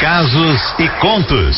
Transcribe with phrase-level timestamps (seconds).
[0.00, 1.56] casos e contos.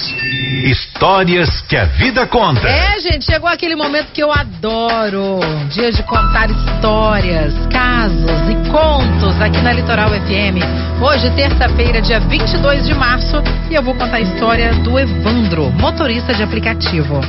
[0.64, 2.68] Histórias que a vida conta.
[2.68, 5.40] É, gente, chegou aquele momento que eu adoro.
[5.68, 10.60] Dia de contar histórias, casos e contos aqui na Litoral FM.
[11.02, 16.34] Hoje, terça-feira, dia 22 de março, e eu vou contar a história do Evandro, motorista
[16.34, 17.20] de aplicativo.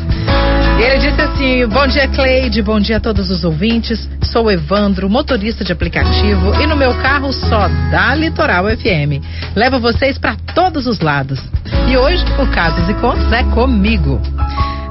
[0.82, 4.10] Ele disse assim: Bom dia, Cleide, bom dia a todos os ouvintes.
[4.24, 9.22] Sou Evandro, motorista de aplicativo, e no meu carro só dá Litoral FM.
[9.56, 11.40] Levo vocês para todos os lados.
[11.88, 14.20] E hoje o Casos e Contos é comigo.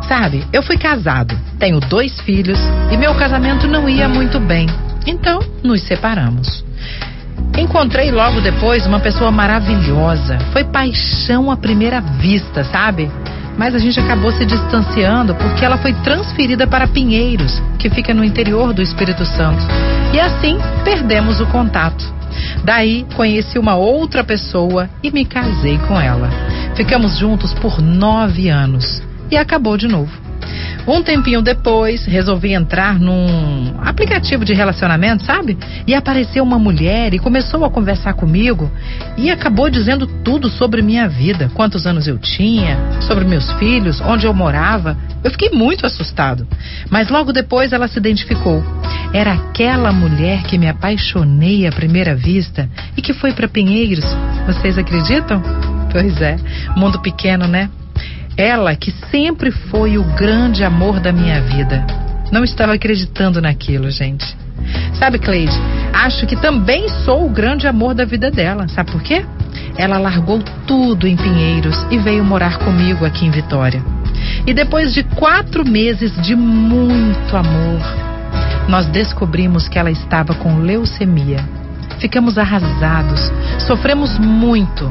[0.06, 2.58] Sabe, eu fui casado, tenho dois filhos
[2.92, 4.68] e meu casamento não ia muito bem.
[5.04, 6.64] Então, nos separamos.
[7.58, 10.38] Encontrei logo depois uma pessoa maravilhosa.
[10.52, 13.10] Foi paixão à primeira vista, sabe?
[13.60, 18.24] Mas a gente acabou se distanciando porque ela foi transferida para Pinheiros, que fica no
[18.24, 19.62] interior do Espírito Santo.
[20.14, 22.02] E assim perdemos o contato.
[22.64, 26.30] Daí conheci uma outra pessoa e me casei com ela.
[26.74, 30.29] Ficamos juntos por nove anos e acabou de novo.
[30.86, 35.56] Um tempinho depois, resolvi entrar num aplicativo de relacionamento, sabe?
[35.86, 38.70] E apareceu uma mulher e começou a conversar comigo
[39.16, 44.26] e acabou dizendo tudo sobre minha vida, quantos anos eu tinha, sobre meus filhos, onde
[44.26, 44.96] eu morava.
[45.22, 46.46] Eu fiquei muito assustado.
[46.88, 48.62] Mas logo depois ela se identificou.
[49.12, 54.04] Era aquela mulher que me apaixonei à primeira vista e que foi para Pinheiros.
[54.46, 55.42] Vocês acreditam?
[55.90, 56.36] Pois é,
[56.76, 57.68] mundo pequeno, né?
[58.40, 61.86] Ela que sempre foi o grande amor da minha vida.
[62.32, 64.34] Não estava acreditando naquilo, gente.
[64.94, 65.52] Sabe, Cleide,
[65.92, 68.66] acho que também sou o grande amor da vida dela.
[68.68, 69.26] Sabe por quê?
[69.76, 73.84] Ela largou tudo em Pinheiros e veio morar comigo aqui em Vitória.
[74.46, 77.82] E depois de quatro meses de muito amor,
[78.70, 81.46] nós descobrimos que ela estava com leucemia.
[81.98, 83.20] Ficamos arrasados,
[83.66, 84.90] sofremos muito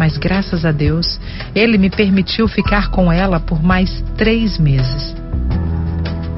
[0.00, 1.20] mas graças a Deus,
[1.54, 5.14] ele me permitiu ficar com ela por mais três meses.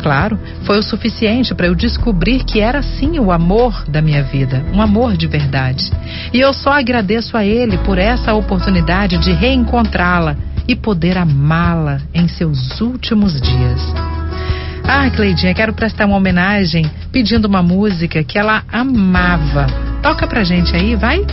[0.02, 4.64] Claro, foi o suficiente para eu descobrir que era sim o amor da minha vida,
[4.74, 5.92] um amor de verdade.
[6.32, 10.34] E eu só agradeço a ele por essa oportunidade de reencontrá-la
[10.66, 13.80] e poder amá-la em seus últimos dias.
[14.82, 19.68] Ah, Cleidinha, quero prestar uma homenagem pedindo uma música que ela amava.
[20.02, 21.24] Toca pra gente aí, vai?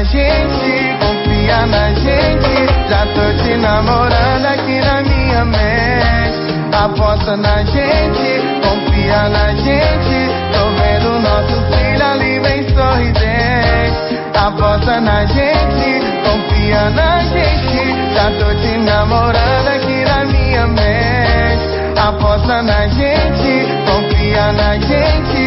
[0.00, 2.88] Na gente, confia na gente.
[2.88, 6.74] Já tô te namorando aqui na minha mente.
[6.74, 10.30] Aposta na gente, confia na gente.
[10.52, 14.18] Tô vendo nosso filho ali bem sorridente.
[14.34, 18.14] Aposta na gente, confia na gente.
[18.14, 22.00] Já tô te namorando aqui na minha mente.
[22.00, 25.39] Aposta na gente, confia na gente.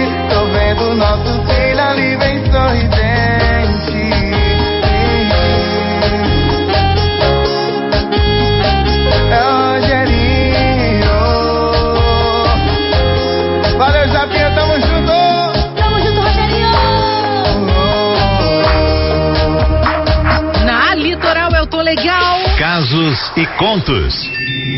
[22.84, 24.30] Fatos e contos.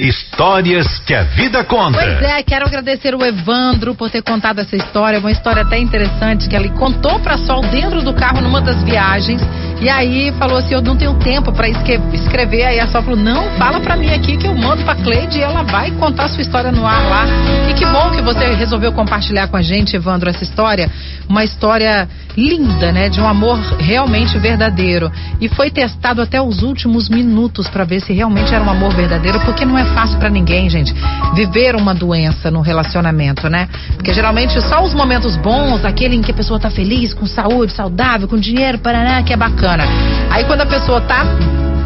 [0.02, 1.98] Histórias que a vida conta.
[1.98, 6.48] Pois é, quero agradecer o Evandro por ter contado essa história, uma história até interessante
[6.48, 9.42] que ele contou para Sol dentro do carro numa das viagens.
[9.82, 12.66] E aí falou assim: Eu não tenho tempo para escrever.
[12.66, 15.42] Aí a Sol falou: Não, fala para mim aqui que eu mando pra Cleide e
[15.42, 17.26] ela vai contar sua história no ar lá.
[17.70, 20.90] E que bom que você resolveu compartilhar com a gente, Evandro, essa história.
[21.28, 23.10] Uma história linda, né?
[23.10, 25.12] De um amor realmente verdadeiro.
[25.40, 29.40] E foi testado até os últimos minutos para ver se realmente era um amor verdadeiro,
[29.42, 30.94] porque não é fácil para ninguém, gente,
[31.34, 33.68] viver uma doença no relacionamento, né?
[33.96, 37.74] Porque geralmente só os momentos bons, aquele em que a pessoa tá feliz, com saúde,
[37.74, 39.84] saudável, com dinheiro, paraná, que é bacana.
[40.30, 41.26] Aí quando a pessoa tá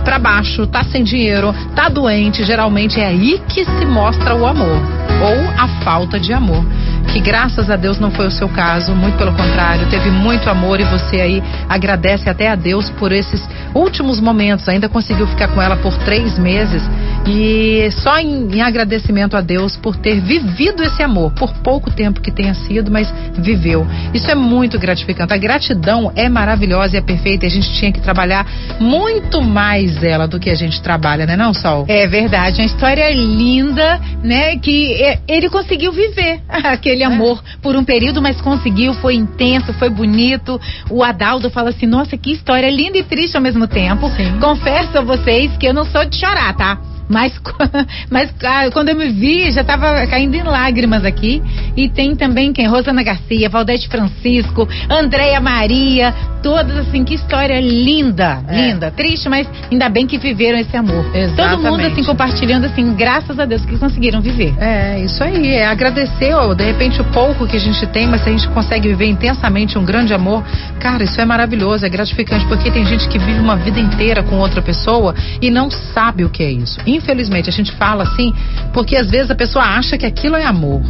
[0.04, 5.09] para baixo, tá sem dinheiro, tá doente, geralmente é aí que se mostra o amor
[5.22, 6.66] ou a falta de amor
[7.12, 10.80] que graças a Deus não foi o seu caso, muito pelo contrário, teve muito amor
[10.80, 14.70] e você aí agradece até a Deus por esses últimos momentos.
[14.70, 16.84] Ainda conseguiu ficar com ela por três meses
[17.30, 22.22] e só em, em agradecimento a Deus por ter vivido esse amor, por pouco tempo
[22.22, 23.88] que tenha sido, mas viveu.
[24.14, 25.34] Isso é muito gratificante.
[25.34, 27.46] A gratidão é maravilhosa e é perfeita.
[27.46, 28.46] E a gente tinha que trabalhar
[28.80, 31.86] muito mais ela do que a gente trabalha, né, não, Sol?
[31.88, 34.58] É verdade, uma história linda, né?
[34.58, 39.74] Que é, ele conseguiu viver aquele aquele amor por um período, mas conseguiu, foi intenso,
[39.74, 40.60] foi bonito.
[40.90, 44.10] O Adaldo fala assim: nossa, que história linda e triste ao mesmo tempo.
[44.10, 44.40] Sim.
[44.40, 46.78] Confesso a vocês que eu não sou de chorar, tá?
[47.10, 47.34] Mas,
[48.10, 51.42] mas ah, quando eu me vi, já estava caindo em lágrimas aqui.
[51.76, 52.68] E tem também quem?
[52.68, 56.14] Rosana Garcia, Valdete Francisco, Andréia Maria,
[56.44, 58.56] todas assim, que história linda, é.
[58.56, 58.92] linda.
[58.92, 61.06] Triste, mas ainda bem que viveram esse amor.
[61.16, 61.36] Exatamente.
[61.36, 64.54] Todo mundo assim compartilhando assim, graças a Deus que conseguiram viver.
[64.60, 68.22] É, isso aí, é agradecer, ó, de repente o pouco que a gente tem, mas
[68.22, 70.44] se a gente consegue viver intensamente um grande amor,
[70.80, 74.38] cara, isso é maravilhoso, é gratificante, porque tem gente que vive uma vida inteira com
[74.38, 76.80] outra pessoa e não sabe o que é isso.
[76.88, 78.34] Infelizmente, a gente fala assim,
[78.74, 80.82] porque às vezes a pessoa acha que aquilo é amor.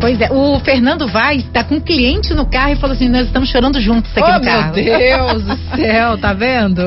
[0.00, 3.26] Pois é, o Fernando Vaz está com um cliente no carro e falou assim: nós
[3.26, 4.74] estamos chorando juntos aqui oh, no carro.
[4.74, 6.82] Meu Deus do céu, tá vendo?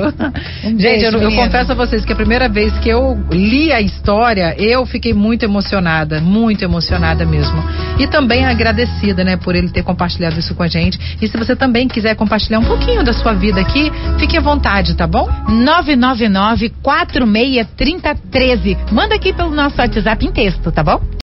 [0.63, 3.81] Um Gente, eu, eu, confesso a vocês que a primeira vez que eu li a
[3.81, 7.63] história, eu fiquei muito emocionada, muito emocionada mesmo.
[7.97, 10.99] E também agradecida, né, por ele ter compartilhado isso com a gente.
[11.21, 14.95] E se você também quiser compartilhar um pouquinho da sua vida aqui, fique à vontade,
[14.95, 15.27] tá bom?
[15.47, 18.77] 999 463013.
[18.91, 21.01] Manda aqui pelo nosso WhatsApp em texto, tá bom?